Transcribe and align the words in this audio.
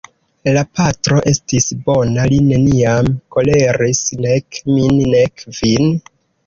La 0.53 0.61
patro 0.79 1.19
estis 1.31 1.67
bona, 1.89 2.25
li 2.33 2.41
neniam 2.47 3.13
koleris, 3.37 4.05
nek 4.29 4.63
min, 4.75 5.01
nek 5.17 5.51
vin. 5.63 5.97